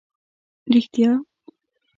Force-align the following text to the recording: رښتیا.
رښتیا. 0.73 1.11